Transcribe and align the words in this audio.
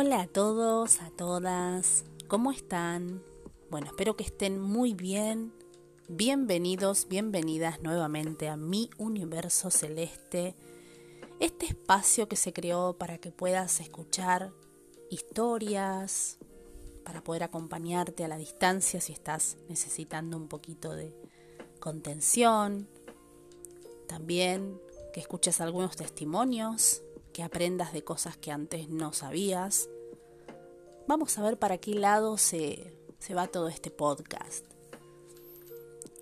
Hola 0.00 0.20
a 0.20 0.26
todos, 0.28 1.00
a 1.00 1.10
todas, 1.10 2.04
¿cómo 2.28 2.52
están? 2.52 3.20
Bueno, 3.68 3.88
espero 3.88 4.16
que 4.16 4.22
estén 4.22 4.60
muy 4.60 4.94
bien. 4.94 5.52
Bienvenidos, 6.06 7.08
bienvenidas 7.08 7.82
nuevamente 7.82 8.48
a 8.48 8.56
mi 8.56 8.90
universo 8.96 9.72
celeste, 9.72 10.54
este 11.40 11.66
espacio 11.66 12.28
que 12.28 12.36
se 12.36 12.52
creó 12.52 12.96
para 12.96 13.18
que 13.18 13.32
puedas 13.32 13.80
escuchar 13.80 14.52
historias, 15.10 16.38
para 17.04 17.24
poder 17.24 17.42
acompañarte 17.42 18.24
a 18.24 18.28
la 18.28 18.38
distancia 18.38 19.00
si 19.00 19.12
estás 19.12 19.56
necesitando 19.68 20.36
un 20.36 20.46
poquito 20.46 20.94
de 20.94 21.12
contención, 21.80 22.88
también 24.06 24.80
que 25.12 25.18
escuches 25.18 25.60
algunos 25.60 25.96
testimonios 25.96 27.02
que 27.38 27.44
aprendas 27.44 27.92
de 27.92 28.02
cosas 28.02 28.36
que 28.36 28.50
antes 28.50 28.88
no 28.88 29.12
sabías. 29.12 29.88
Vamos 31.08 31.38
a 31.38 31.42
ver 31.42 31.58
para 31.58 31.78
qué 31.78 31.94
lado 31.94 32.36
se, 32.36 32.92
se 33.18 33.32
va 33.32 33.46
todo 33.46 33.68
este 33.68 33.90
podcast. 33.90 34.66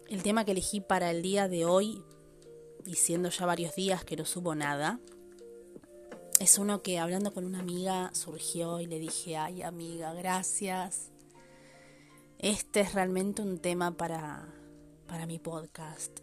El 0.08 0.22
tema 0.22 0.44
que 0.44 0.52
elegí 0.52 0.80
para 0.80 1.10
el 1.10 1.22
día 1.22 1.48
de 1.48 1.64
hoy, 1.64 2.04
y 2.84 2.94
siendo 2.94 3.30
ya 3.30 3.46
varios 3.46 3.74
días 3.74 4.04
que 4.04 4.14
no 4.14 4.24
subo 4.24 4.54
nada, 4.54 5.00
es 6.38 6.56
uno 6.58 6.82
que 6.84 7.00
hablando 7.00 7.34
con 7.34 7.44
una 7.44 7.58
amiga 7.58 8.10
surgió 8.14 8.78
y 8.78 8.86
le 8.86 9.00
dije, 9.00 9.36
ay 9.36 9.62
amiga, 9.62 10.14
gracias. 10.14 11.10
Este 12.38 12.78
es 12.78 12.94
realmente 12.94 13.42
un 13.42 13.58
tema 13.58 13.96
para, 13.96 14.54
para 15.08 15.26
mi 15.26 15.40
podcast. 15.40 16.20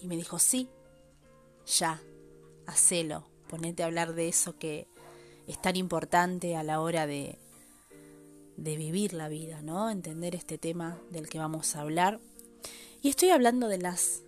Y 0.00 0.08
me 0.08 0.16
dijo, 0.16 0.38
sí, 0.38 0.70
ya, 1.66 2.00
hacelo 2.66 3.26
ponete 3.48 3.82
a 3.82 3.86
hablar 3.86 4.14
de 4.14 4.28
eso 4.28 4.58
que 4.58 4.88
es 5.46 5.60
tan 5.60 5.76
importante 5.76 6.56
a 6.56 6.62
la 6.62 6.80
hora 6.80 7.06
de, 7.06 7.38
de 8.58 8.76
vivir 8.76 9.14
la 9.14 9.28
vida, 9.28 9.62
¿no? 9.62 9.88
Entender 9.88 10.34
este 10.34 10.58
tema 10.58 10.98
del 11.10 11.28
que 11.28 11.38
vamos 11.38 11.76
a 11.76 11.80
hablar. 11.80 12.20
Y 13.00 13.08
estoy 13.08 13.30
hablando 13.30 13.68
de 13.68 13.78
las 13.78 14.22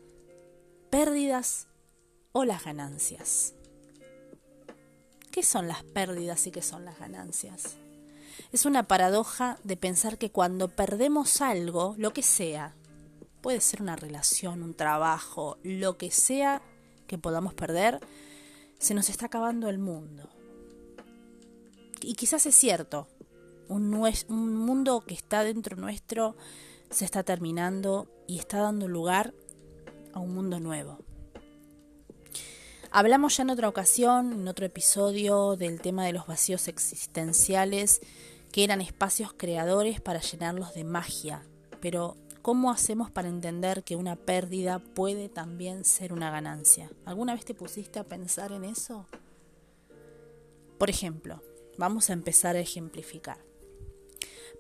pérdidas 0.89 1.67
o 2.33 2.45
las 2.45 2.65
ganancias. 2.65 3.55
¿Qué 5.33 5.43
son 5.43 5.67
las 5.67 5.83
pérdidas 5.83 6.47
y 6.47 6.53
qué 6.53 6.63
son 6.63 6.85
las 6.85 6.99
ganancias? 6.99 7.77
Es 8.53 8.67
una 8.67 8.85
paradoja 8.85 9.59
de 9.65 9.77
pensar 9.77 10.17
que 10.17 10.31
cuando 10.31 10.69
perdemos 10.69 11.41
algo, 11.41 11.95
lo 11.99 12.13
que 12.13 12.23
sea, 12.23 12.75
puede 13.41 13.61
ser 13.61 13.83
una 13.83 13.97
relación, 13.97 14.63
un 14.63 14.75
trabajo, 14.75 15.59
lo 15.65 15.99
que 15.99 16.13
sea 16.13 16.63
que 17.09 17.19
podamos 17.19 17.53
perder, 17.53 18.01
se 18.79 18.95
nos 18.95 19.09
está 19.09 19.27
acabando 19.27 19.69
el 19.69 19.79
mundo. 19.79 20.29
Y 22.01 22.15
quizás 22.15 22.47
es 22.47 22.55
cierto, 22.55 23.09
un, 23.71 23.95
un 24.29 24.57
mundo 24.57 25.01
que 25.07 25.15
está 25.15 25.45
dentro 25.45 25.77
nuestro 25.77 26.37
se 26.91 27.05
está 27.05 27.23
terminando 27.23 28.09
y 28.27 28.39
está 28.39 28.59
dando 28.59 28.89
lugar 28.89 29.33
a 30.13 30.19
un 30.19 30.35
mundo 30.35 30.61
nuevo. 30.61 30.99
Hablamos 32.91 33.37
ya 33.37 33.45
en 33.45 33.51
otra 33.51 33.69
ocasión, 33.69 34.33
en 34.33 34.49
otro 34.49 34.67
episodio, 34.67 35.57
del 35.57 35.81
tema 35.81 36.05
de 36.05 36.13
los 36.13 36.27
vacíos 36.27 36.67
existenciales, 36.67 38.01
que 38.51 38.65
eran 38.65 38.81
espacios 38.81 39.33
creadores 39.33 40.01
para 40.01 40.21
llenarlos 40.21 40.75
de 40.75 40.85
magia, 40.85 41.47
pero 41.81 42.17
¿Cómo 42.43 42.71
hacemos 42.71 43.11
para 43.11 43.29
entender 43.29 43.85
que 43.85 43.97
una 43.97 44.17
pérdida 44.17 44.79
puede 44.79 45.29
también 45.29 45.85
ser 45.85 46.15
una 46.15 46.31
ganancia? 46.31 46.91
¿Alguna 47.05 47.35
vez 47.35 47.45
te 47.45 47.53
pusiste 47.53 47.99
a 47.99 48.05
pensar 48.05 48.53
en 48.53 48.65
eso? 48.65 49.07
Por 50.79 50.89
ejemplo, 50.89 51.43
vamos 51.77 52.09
a 52.09 52.15
empezar 52.15 52.57
a 52.57 52.61
ejemplificar. 52.61 53.50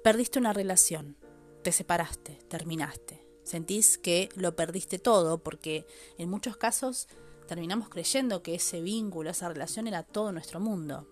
Perdiste 0.02 0.38
una 0.38 0.54
relación, 0.54 1.18
te 1.62 1.72
separaste, 1.72 2.38
terminaste. 2.48 3.26
Sentís 3.42 3.98
que 3.98 4.30
lo 4.34 4.56
perdiste 4.56 4.98
todo 4.98 5.42
porque 5.42 5.86
en 6.16 6.30
muchos 6.30 6.56
casos 6.56 7.06
terminamos 7.46 7.90
creyendo 7.90 8.42
que 8.42 8.54
ese 8.54 8.80
vínculo, 8.80 9.28
esa 9.28 9.48
relación 9.48 9.86
era 9.86 10.02
todo 10.02 10.32
nuestro 10.32 10.58
mundo. 10.58 11.06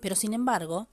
Pero 0.00 0.16
sin 0.16 0.32
embargo, 0.32 0.88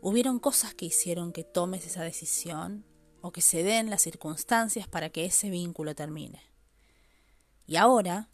hubieron 0.00 0.40
cosas 0.40 0.74
que 0.74 0.86
hicieron 0.86 1.32
que 1.32 1.44
tomes 1.44 1.86
esa 1.86 2.02
decisión 2.02 2.84
o 3.20 3.30
que 3.30 3.40
se 3.40 3.62
den 3.62 3.88
las 3.88 4.02
circunstancias 4.02 4.88
para 4.88 5.10
que 5.10 5.26
ese 5.26 5.50
vínculo 5.50 5.94
termine. 5.94 6.42
Y 7.68 7.76
ahora, 7.76 8.28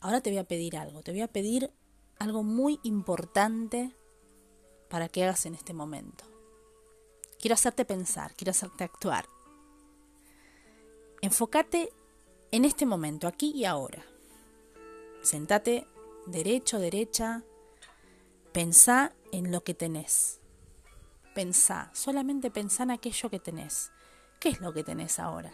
ahora 0.00 0.22
te 0.22 0.30
voy 0.30 0.38
a 0.38 0.48
pedir 0.48 0.78
algo, 0.78 1.02
te 1.02 1.12
voy 1.12 1.20
a 1.20 1.28
pedir 1.28 1.70
algo 2.18 2.42
muy 2.42 2.80
importante 2.84 3.94
para 4.88 5.10
que 5.10 5.24
hagas 5.24 5.44
en 5.44 5.54
este 5.54 5.74
momento. 5.74 6.33
Quiero 7.44 7.56
hacerte 7.56 7.84
pensar, 7.84 8.34
quiero 8.36 8.52
hacerte 8.52 8.84
actuar. 8.84 9.26
Enfócate 11.20 11.92
en 12.50 12.64
este 12.64 12.86
momento, 12.86 13.28
aquí 13.28 13.52
y 13.54 13.66
ahora. 13.66 14.02
Sentate 15.20 15.86
derecho, 16.24 16.78
derecha. 16.78 17.42
Pensá 18.50 19.12
en 19.30 19.52
lo 19.52 19.62
que 19.62 19.74
tenés. 19.74 20.40
Pensá, 21.34 21.90
solamente 21.92 22.50
pensá 22.50 22.84
en 22.84 22.92
aquello 22.92 23.28
que 23.28 23.40
tenés. 23.40 23.90
¿Qué 24.40 24.48
es 24.48 24.62
lo 24.62 24.72
que 24.72 24.82
tenés 24.82 25.18
ahora? 25.18 25.52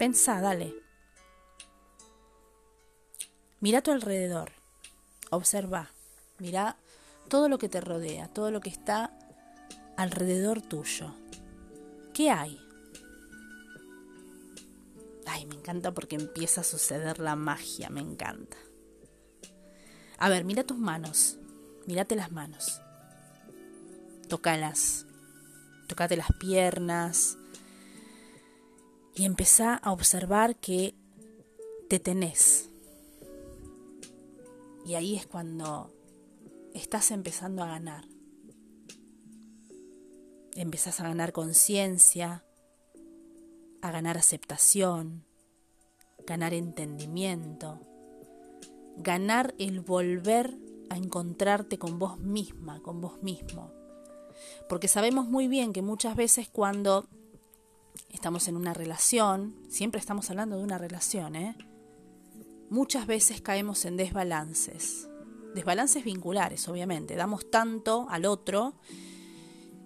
Pensá, 0.00 0.40
dale. 0.40 0.74
Mira 3.60 3.78
a 3.78 3.82
tu 3.82 3.92
alrededor. 3.92 4.50
Observa. 5.30 5.92
Mira 6.38 6.76
todo 7.28 7.48
lo 7.48 7.58
que 7.58 7.68
te 7.68 7.80
rodea, 7.80 8.26
todo 8.26 8.50
lo 8.50 8.60
que 8.60 8.70
está 8.70 9.16
alrededor 10.02 10.62
tuyo. 10.62 11.14
¿Qué 12.14 12.30
hay? 12.30 12.60
Ay, 15.26 15.46
me 15.46 15.54
encanta 15.54 15.92
porque 15.92 16.16
empieza 16.16 16.62
a 16.62 16.64
suceder 16.64 17.18
la 17.18 17.36
magia, 17.36 17.90
me 17.90 18.00
encanta. 18.00 18.56
A 20.18 20.28
ver, 20.28 20.44
mira 20.44 20.64
tus 20.64 20.78
manos. 20.78 21.38
Mírate 21.86 22.16
las 22.16 22.32
manos. 22.32 22.80
Tócalas. 24.28 25.06
Tócate 25.88 26.16
las 26.16 26.32
piernas, 26.38 27.36
y 29.14 29.24
empezá 29.24 29.74
a 29.74 29.92
observar 29.92 30.56
que 30.56 30.94
te 31.88 31.98
tenés. 31.98 32.70
Y 34.86 34.94
ahí 34.94 35.16
es 35.16 35.26
cuando 35.26 35.92
estás 36.74 37.10
empezando 37.10 37.62
a 37.62 37.66
ganar. 37.66 38.06
Empezás 40.54 41.00
a 41.00 41.04
ganar 41.04 41.32
conciencia, 41.32 42.44
a 43.82 43.90
ganar 43.90 44.18
aceptación, 44.18 45.24
ganar 46.26 46.54
entendimiento, 46.54 47.80
ganar 48.96 49.54
el 49.58 49.80
volver 49.80 50.56
a 50.90 50.96
encontrarte 50.96 51.78
con 51.78 51.98
vos 51.98 52.18
misma, 52.18 52.80
con 52.82 53.00
vos 53.00 53.22
mismo. 53.22 53.72
Porque 54.68 54.88
sabemos 54.88 55.28
muy 55.28 55.48
bien 55.48 55.72
que 55.72 55.82
muchas 55.82 56.16
veces 56.16 56.48
cuando 56.48 57.06
estamos 58.08 58.48
en 58.48 58.56
una 58.56 58.74
relación, 58.74 59.56
siempre 59.68 60.00
estamos 60.00 60.30
hablando 60.30 60.56
de 60.56 60.64
una 60.64 60.78
relación, 60.78 61.36
¿eh? 61.36 61.56
muchas 62.70 63.06
veces 63.06 63.40
caemos 63.40 63.84
en 63.84 63.96
desbalances, 63.96 65.08
desbalances 65.54 66.04
vinculares, 66.04 66.68
obviamente. 66.68 67.16
Damos 67.16 67.50
tanto 67.50 68.06
al 68.08 68.24
otro 68.24 68.74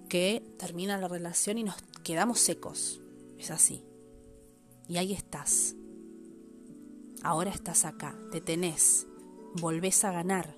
que 0.08 0.42
termina 0.58 0.98
la 0.98 1.08
relación 1.08 1.58
y 1.58 1.64
nos 1.64 1.76
quedamos 2.02 2.40
secos. 2.40 3.00
Es 3.38 3.50
así. 3.50 3.84
Y 4.88 4.96
ahí 4.96 5.12
estás. 5.12 5.74
Ahora 7.22 7.50
estás 7.50 7.84
acá, 7.84 8.18
te 8.30 8.40
tenés, 8.40 9.06
volvés 9.54 10.04
a 10.04 10.12
ganar. 10.12 10.56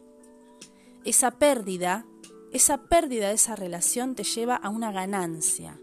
Esa 1.05 1.31
pérdida, 1.31 2.07
esa 2.53 2.85
pérdida 2.85 3.29
de 3.29 3.35
esa 3.35 3.55
relación 3.55 4.15
te 4.15 4.25
lleva 4.25 4.57
a 4.57 4.69
una 4.69 4.91
ganancia 4.91 5.81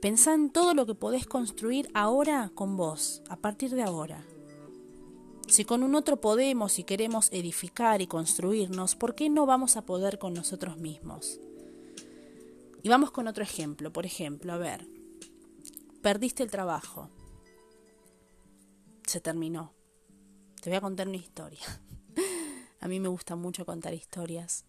Pensá 0.00 0.32
en 0.32 0.50
todo 0.50 0.74
lo 0.74 0.86
que 0.86 0.94
podés 0.94 1.26
construir 1.26 1.90
ahora 1.92 2.52
con 2.54 2.76
vos, 2.76 3.20
a 3.28 3.36
partir 3.36 3.74
de 3.74 3.82
ahora. 3.82 4.24
Si 5.48 5.64
con 5.64 5.82
un 5.82 5.96
otro 5.96 6.20
podemos 6.20 6.78
y 6.78 6.84
queremos 6.84 7.32
edificar 7.32 8.00
y 8.00 8.06
construirnos, 8.06 8.94
¿por 8.94 9.16
qué 9.16 9.28
no 9.28 9.44
vamos 9.44 9.76
a 9.76 9.84
poder 9.84 10.20
con 10.20 10.34
nosotros 10.34 10.78
mismos? 10.78 11.40
Y 12.82 12.88
vamos 12.88 13.10
con 13.10 13.28
otro 13.28 13.42
ejemplo. 13.42 13.92
Por 13.92 14.06
ejemplo, 14.06 14.52
a 14.52 14.58
ver, 14.58 14.86
perdiste 16.02 16.42
el 16.42 16.50
trabajo. 16.50 17.10
Se 19.06 19.20
terminó. 19.20 19.72
Te 20.60 20.70
voy 20.70 20.76
a 20.76 20.80
contar 20.80 21.08
una 21.08 21.16
historia. 21.16 21.64
a 22.80 22.88
mí 22.88 23.00
me 23.00 23.08
gusta 23.08 23.36
mucho 23.36 23.64
contar 23.64 23.94
historias. 23.94 24.64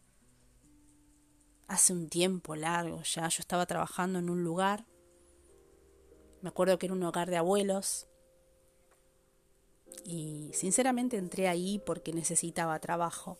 Hace 1.68 1.94
un 1.94 2.10
tiempo 2.10 2.56
largo 2.56 3.04
ya 3.04 3.28
yo 3.28 3.42
estaba 3.42 3.66
trabajando 3.66 4.20
en 4.20 4.30
un 4.30 4.44
lugar 4.44 4.86
me 6.42 6.50
acuerdo 6.50 6.80
que 6.80 6.86
era 6.86 6.96
un 6.96 7.04
hogar 7.04 7.30
de 7.30 7.38
abuelos. 7.38 8.08
Y 10.06 10.52
sinceramente 10.54 11.18
entré 11.18 11.48
ahí 11.48 11.82
porque 11.86 12.14
necesitaba 12.14 12.80
trabajo. 12.80 13.38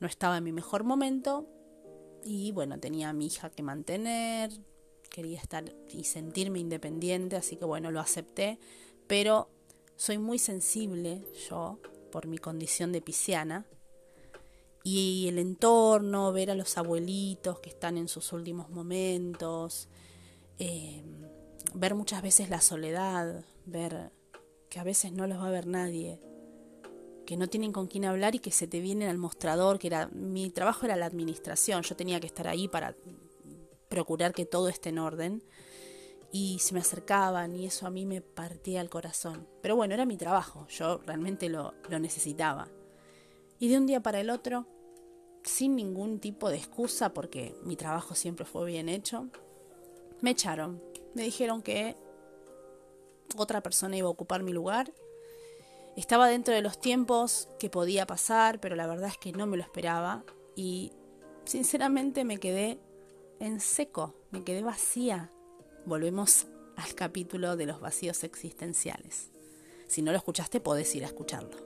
No 0.00 0.06
estaba 0.06 0.36
en 0.36 0.44
mi 0.44 0.52
mejor 0.52 0.84
momento, 0.84 1.48
y 2.24 2.52
bueno, 2.52 2.78
tenía 2.78 3.10
a 3.10 3.12
mi 3.12 3.26
hija 3.26 3.50
que 3.50 3.62
mantener, 3.62 4.50
quería 5.10 5.40
estar 5.40 5.64
y 5.90 6.04
sentirme 6.04 6.58
independiente, 6.58 7.36
así 7.36 7.56
que 7.56 7.64
bueno, 7.64 7.90
lo 7.90 8.00
acepté, 8.00 8.58
pero 9.06 9.48
soy 9.96 10.18
muy 10.18 10.38
sensible 10.38 11.22
yo 11.48 11.78
por 12.10 12.26
mi 12.26 12.38
condición 12.38 12.92
de 12.92 13.02
pisciana 13.02 13.66
y 14.84 15.26
el 15.28 15.38
entorno, 15.38 16.32
ver 16.32 16.50
a 16.50 16.54
los 16.54 16.76
abuelitos 16.76 17.60
que 17.60 17.70
están 17.70 17.96
en 17.96 18.08
sus 18.08 18.32
últimos 18.32 18.68
momentos, 18.70 19.88
eh, 20.58 21.02
ver 21.74 21.94
muchas 21.94 22.22
veces 22.22 22.50
la 22.50 22.60
soledad, 22.60 23.44
ver 23.64 24.12
que 24.68 24.80
a 24.80 24.84
veces 24.84 25.12
no 25.12 25.26
los 25.26 25.38
va 25.38 25.48
a 25.48 25.52
ver 25.52 25.66
nadie, 25.66 26.18
que 27.26 27.36
no 27.36 27.48
tienen 27.48 27.72
con 27.72 27.86
quién 27.86 28.04
hablar 28.04 28.34
y 28.34 28.38
que 28.38 28.50
se 28.50 28.66
te 28.66 28.80
vienen 28.80 29.08
al 29.08 29.18
mostrador, 29.18 29.78
que 29.78 29.86
era 29.88 30.08
mi 30.08 30.50
trabajo 30.50 30.86
era 30.86 30.96
la 30.96 31.06
administración, 31.06 31.82
yo 31.82 31.96
tenía 31.96 32.20
que 32.20 32.26
estar 32.26 32.48
ahí 32.48 32.68
para 32.68 32.94
procurar 33.88 34.32
que 34.32 34.46
todo 34.46 34.68
esté 34.68 34.88
en 34.88 34.98
orden 34.98 35.42
y 36.32 36.58
se 36.60 36.74
me 36.74 36.80
acercaban 36.80 37.54
y 37.54 37.66
eso 37.66 37.86
a 37.86 37.90
mí 37.90 38.06
me 38.06 38.20
partía 38.20 38.80
el 38.80 38.88
corazón. 38.88 39.46
Pero 39.60 39.76
bueno, 39.76 39.94
era 39.94 40.06
mi 40.06 40.16
trabajo, 40.16 40.66
yo 40.68 40.98
realmente 41.06 41.48
lo, 41.48 41.74
lo 41.88 41.98
necesitaba. 41.98 42.68
Y 43.58 43.68
de 43.68 43.76
un 43.76 43.86
día 43.86 44.00
para 44.00 44.20
el 44.20 44.30
otro, 44.30 44.66
sin 45.44 45.76
ningún 45.76 46.20
tipo 46.20 46.50
de 46.50 46.56
excusa, 46.56 47.12
porque 47.12 47.54
mi 47.62 47.76
trabajo 47.76 48.14
siempre 48.14 48.44
fue 48.44 48.66
bien 48.66 48.88
hecho, 48.88 49.28
me 50.20 50.30
echaron. 50.30 50.82
Me 51.14 51.24
dijeron 51.24 51.62
que 51.62 51.96
otra 53.36 53.60
persona 53.62 53.96
iba 53.96 54.08
a 54.08 54.10
ocupar 54.10 54.42
mi 54.42 54.52
lugar. 54.52 54.92
Estaba 55.96 56.28
dentro 56.28 56.54
de 56.54 56.62
los 56.62 56.80
tiempos 56.80 57.48
que 57.58 57.68
podía 57.68 58.06
pasar, 58.06 58.60
pero 58.60 58.76
la 58.76 58.86
verdad 58.86 59.08
es 59.08 59.18
que 59.18 59.32
no 59.32 59.46
me 59.46 59.58
lo 59.58 59.62
esperaba 59.62 60.24
y 60.56 60.92
sinceramente 61.44 62.24
me 62.24 62.38
quedé 62.38 62.78
en 63.40 63.60
seco, 63.60 64.14
me 64.30 64.42
quedé 64.42 64.62
vacía. 64.62 65.30
Volvemos 65.84 66.46
al 66.76 66.94
capítulo 66.94 67.56
de 67.56 67.66
los 67.66 67.80
vacíos 67.80 68.24
existenciales. 68.24 69.30
Si 69.86 70.00
no 70.00 70.12
lo 70.12 70.16
escuchaste, 70.16 70.60
podés 70.60 70.94
ir 70.94 71.04
a 71.04 71.08
escucharlo. 71.08 71.58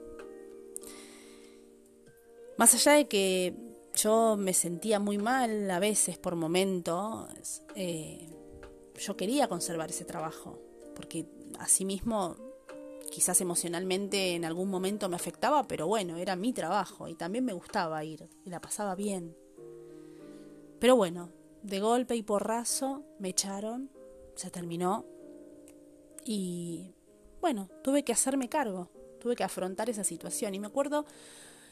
Más 2.57 2.73
allá 2.73 2.93
de 2.93 3.07
que 3.07 3.55
yo 3.93 4.35
me 4.37 4.53
sentía 4.53 4.99
muy 4.99 5.17
mal 5.17 5.71
a 5.71 5.79
veces 5.79 6.17
por 6.17 6.35
momentos, 6.35 7.61
eh, 7.75 8.27
yo 8.95 9.15
quería 9.15 9.47
conservar 9.47 9.89
ese 9.91 10.03
trabajo, 10.03 10.59
porque 10.95 11.27
asimismo 11.59 12.46
quizás 13.11 13.41
emocionalmente 13.41 14.35
en 14.35 14.45
algún 14.45 14.69
momento 14.69 15.09
me 15.09 15.15
afectaba, 15.15 15.67
pero 15.67 15.87
bueno, 15.87 16.17
era 16.17 16.35
mi 16.35 16.53
trabajo 16.53 17.07
y 17.07 17.15
también 17.15 17.45
me 17.45 17.53
gustaba 17.53 18.03
ir 18.03 18.29
y 18.45 18.49
la 18.49 18.61
pasaba 18.61 18.95
bien. 18.95 19.35
Pero 20.79 20.95
bueno, 20.95 21.29
de 21.63 21.79
golpe 21.79 22.15
y 22.15 22.23
porrazo 22.23 23.03
me 23.19 23.29
echaron, 23.29 23.89
se 24.35 24.51
terminó 24.51 25.05
y 26.25 26.93
bueno, 27.41 27.69
tuve 27.83 28.03
que 28.03 28.13
hacerme 28.13 28.49
cargo, 28.49 28.89
tuve 29.19 29.35
que 29.35 29.43
afrontar 29.43 29.89
esa 29.89 30.03
situación 30.03 30.53
y 30.55 30.59
me 30.59 30.67
acuerdo 30.67 31.05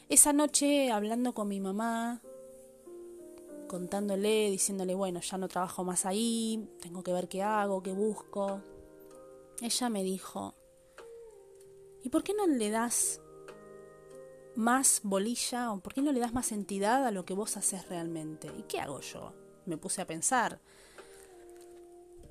esa 0.08 0.32
noche 0.32 0.90
hablando 0.90 1.34
con 1.34 1.48
mi 1.48 1.60
mamá, 1.60 2.22
contándole, 3.66 4.50
diciéndole, 4.50 4.94
bueno, 4.94 5.20
ya 5.20 5.38
no 5.38 5.48
trabajo 5.48 5.84
más 5.84 6.06
ahí, 6.06 6.68
tengo 6.80 7.02
que 7.02 7.12
ver 7.12 7.28
qué 7.28 7.42
hago, 7.42 7.82
qué 7.82 7.92
busco. 7.92 8.62
Ella 9.60 9.88
me 9.88 10.02
dijo, 10.02 10.54
¿y 12.06 12.08
por 12.08 12.22
qué 12.22 12.34
no 12.34 12.46
le 12.46 12.70
das 12.70 13.20
más 14.54 15.00
bolilla 15.02 15.72
o 15.72 15.80
por 15.80 15.92
qué 15.92 16.02
no 16.02 16.12
le 16.12 16.20
das 16.20 16.32
más 16.32 16.52
entidad 16.52 17.04
a 17.04 17.10
lo 17.10 17.24
que 17.24 17.34
vos 17.34 17.56
haces 17.56 17.88
realmente? 17.88 18.46
¿Y 18.56 18.62
qué 18.62 18.78
hago 18.78 19.00
yo? 19.00 19.32
Me 19.64 19.76
puse 19.76 20.02
a 20.02 20.06
pensar. 20.06 20.60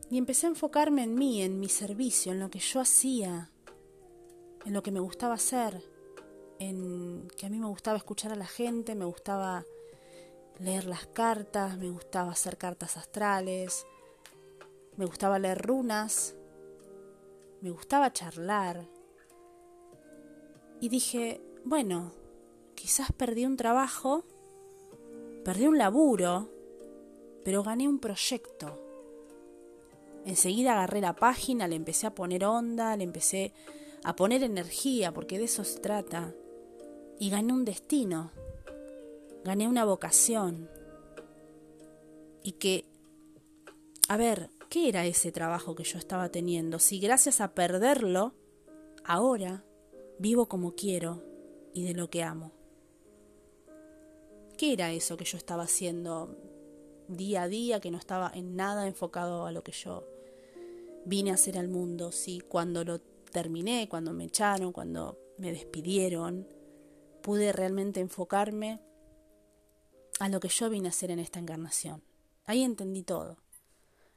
Y 0.09 0.17
empecé 0.17 0.45
a 0.45 0.51
enfocarme 0.51 1.03
en 1.03 1.15
mí, 1.15 1.41
en 1.41 1.59
mi 1.59 1.67
servicio, 1.67 2.31
en 2.31 2.39
lo 2.39 2.49
que 2.49 2.59
yo 2.59 2.79
hacía, 2.79 3.51
en 4.63 4.71
lo 4.71 4.81
que 4.81 4.91
me 4.91 5.01
gustaba 5.01 5.33
hacer, 5.33 5.83
en 6.57 7.27
que 7.37 7.47
a 7.47 7.49
mí 7.49 7.59
me 7.59 7.67
gustaba 7.67 7.97
escuchar 7.97 8.31
a 8.31 8.37
la 8.37 8.47
gente, 8.47 8.95
me 8.95 9.03
gustaba 9.03 9.65
leer 10.57 10.85
las 10.85 11.05
cartas, 11.07 11.77
me 11.77 11.89
gustaba 11.89 12.31
hacer 12.31 12.57
cartas 12.57 12.95
astrales, 12.95 13.85
me 14.95 15.03
gustaba 15.03 15.37
leer 15.37 15.61
runas, 15.61 16.33
me 17.59 17.71
gustaba 17.71 18.13
charlar. 18.13 18.94
Y 20.79 20.89
dije, 20.89 21.41
bueno, 21.63 22.11
quizás 22.75 23.11
perdí 23.11 23.45
un 23.45 23.57
trabajo, 23.57 24.23
perdí 25.43 25.67
un 25.67 25.77
laburo, 25.77 26.49
pero 27.43 27.63
gané 27.63 27.87
un 27.87 27.99
proyecto. 27.99 28.81
Enseguida 30.25 30.73
agarré 30.73 31.01
la 31.01 31.15
página, 31.15 31.67
le 31.67 31.75
empecé 31.75 32.07
a 32.07 32.15
poner 32.15 32.45
onda, 32.45 32.97
le 32.97 33.03
empecé 33.03 33.53
a 34.03 34.15
poner 34.15 34.43
energía, 34.43 35.13
porque 35.13 35.37
de 35.37 35.45
eso 35.45 35.63
se 35.63 35.79
trata. 35.79 36.33
Y 37.19 37.29
gané 37.29 37.53
un 37.53 37.65
destino 37.65 38.31
gané 39.45 39.67
una 39.67 39.85
vocación 39.85 40.67
y 42.41 42.53
que, 42.53 42.85
a 44.09 44.17
ver, 44.17 44.49
¿qué 44.69 44.89
era 44.89 45.05
ese 45.05 45.31
trabajo 45.31 45.75
que 45.75 45.83
yo 45.83 45.99
estaba 45.99 46.29
teniendo? 46.29 46.79
Si 46.79 46.99
gracias 46.99 47.41
a 47.41 47.53
perderlo, 47.53 48.33
ahora 49.03 49.63
vivo 50.19 50.47
como 50.47 50.75
quiero 50.75 51.23
y 51.73 51.83
de 51.85 51.93
lo 51.93 52.09
que 52.09 52.23
amo. 52.23 52.51
¿Qué 54.57 54.73
era 54.73 54.91
eso 54.91 55.17
que 55.17 55.25
yo 55.25 55.37
estaba 55.37 55.63
haciendo 55.63 56.37
día 57.07 57.43
a 57.43 57.47
día, 57.47 57.79
que 57.79 57.91
no 57.91 57.97
estaba 57.97 58.31
en 58.33 58.55
nada 58.55 58.87
enfocado 58.87 59.45
a 59.45 59.51
lo 59.51 59.63
que 59.63 59.73
yo 59.73 60.07
vine 61.05 61.31
a 61.31 61.35
hacer 61.35 61.57
al 61.57 61.67
mundo? 61.67 62.11
Si 62.11 62.39
cuando 62.39 62.83
lo 62.85 62.99
terminé, 62.99 63.89
cuando 63.89 64.13
me 64.13 64.25
echaron, 64.25 64.71
cuando 64.71 65.19
me 65.37 65.51
despidieron, 65.51 66.47
pude 67.21 67.51
realmente 67.51 67.99
enfocarme 67.99 68.79
a 70.19 70.29
lo 70.29 70.39
que 70.39 70.47
yo 70.47 70.69
vine 70.69 70.87
a 70.87 70.91
hacer 70.91 71.11
en 71.11 71.19
esta 71.19 71.39
encarnación. 71.39 72.01
Ahí 72.45 72.63
entendí 72.63 73.03
todo. 73.03 73.37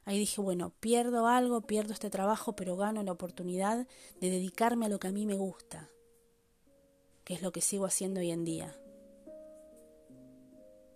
Ahí 0.09 0.17
dije, 0.17 0.41
bueno, 0.41 0.71
pierdo 0.79 1.27
algo, 1.27 1.61
pierdo 1.61 1.93
este 1.93 2.09
trabajo, 2.09 2.55
pero 2.55 2.75
gano 2.75 3.03
la 3.03 3.11
oportunidad 3.11 3.85
de 4.19 4.31
dedicarme 4.31 4.87
a 4.87 4.89
lo 4.89 4.97
que 4.97 5.07
a 5.07 5.11
mí 5.11 5.27
me 5.27 5.35
gusta, 5.35 5.87
que 7.23 7.35
es 7.35 7.43
lo 7.43 7.51
que 7.51 7.61
sigo 7.61 7.85
haciendo 7.85 8.19
hoy 8.19 8.31
en 8.31 8.43
día. 8.43 8.75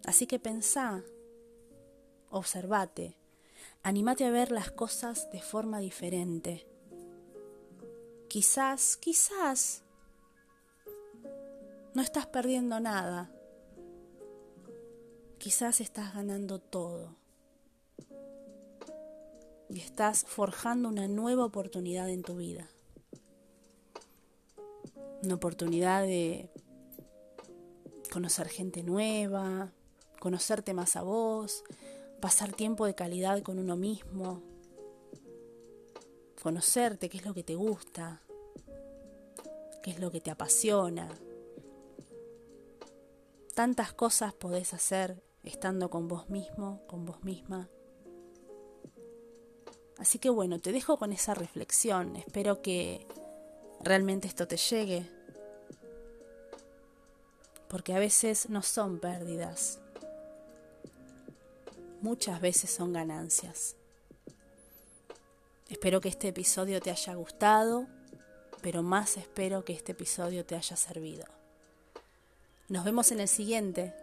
Así 0.03 0.25
que 0.25 0.39
pensá, 0.39 1.03
observate, 2.31 3.15
animate 3.83 4.25
a 4.25 4.31
ver 4.31 4.51
las 4.51 4.71
cosas 4.71 5.29
de 5.29 5.41
forma 5.41 5.77
diferente. 5.77 6.65
Quizás, 8.29 8.97
quizás, 8.97 9.83
no 11.93 12.01
estás 12.01 12.25
perdiendo 12.25 12.79
nada 12.79 13.31
quizás 15.37 15.81
estás 15.81 16.15
ganando 16.15 16.57
todo 16.57 17.22
y 19.69 19.79
estás 19.79 20.23
forjando 20.25 20.89
una 20.89 21.07
nueva 21.07 21.45
oportunidad 21.45 22.09
en 22.09 22.23
tu 22.23 22.35
vida. 22.35 22.67
Una 25.23 25.35
oportunidad 25.35 26.03
de 26.03 26.49
conocer 28.11 28.47
gente 28.47 28.83
nueva, 28.83 29.71
conocerte 30.19 30.73
más 30.73 30.95
a 30.95 31.01
vos, 31.01 31.63
pasar 32.21 32.53
tiempo 32.53 32.85
de 32.85 32.95
calidad 32.95 33.41
con 33.41 33.59
uno 33.59 33.75
mismo, 33.75 34.41
conocerte, 36.41 37.09
qué 37.09 37.17
es 37.17 37.25
lo 37.25 37.33
que 37.33 37.43
te 37.43 37.55
gusta, 37.55 38.21
qué 39.81 39.91
es 39.91 39.99
lo 39.99 40.11
que 40.11 40.21
te 40.21 40.31
apasiona. 40.31 41.09
Tantas 43.55 43.93
cosas 43.93 44.33
podés 44.33 44.73
hacer 44.73 45.23
estando 45.43 45.89
con 45.89 46.07
vos 46.07 46.29
mismo, 46.29 46.81
con 46.87 47.05
vos 47.05 47.23
misma. 47.23 47.69
Así 50.03 50.19
que 50.19 50.29
bueno, 50.29 50.59
te 50.59 50.73
dejo 50.73 50.97
con 50.97 51.13
esa 51.13 51.33
reflexión. 51.33 52.17
Espero 52.17 52.61
que 52.61 53.07
realmente 53.79 54.27
esto 54.27 54.45
te 54.49 54.57
llegue. 54.57 55.09
Porque 57.69 57.93
a 57.93 57.99
veces 57.99 58.49
no 58.49 58.63
son 58.63 58.99
pérdidas. 58.99 59.79
Muchas 62.01 62.41
veces 62.41 62.69
son 62.69 62.91
ganancias. 62.91 63.77
Espero 65.69 66.01
que 66.01 66.09
este 66.09 66.27
episodio 66.27 66.81
te 66.81 66.91
haya 66.91 67.15
gustado, 67.15 67.87
pero 68.61 68.83
más 68.83 69.15
espero 69.15 69.63
que 69.63 69.71
este 69.71 69.93
episodio 69.93 70.45
te 70.45 70.57
haya 70.57 70.75
servido. 70.75 71.23
Nos 72.67 72.83
vemos 72.83 73.09
en 73.13 73.21
el 73.21 73.29
siguiente 73.29 73.93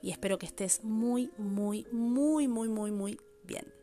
y 0.00 0.12
espero 0.12 0.38
que 0.38 0.46
estés 0.46 0.84
muy, 0.84 1.32
muy, 1.38 1.88
muy, 1.90 2.46
muy, 2.46 2.68
muy, 2.68 2.92
muy 2.92 3.20
bien. 3.42 3.79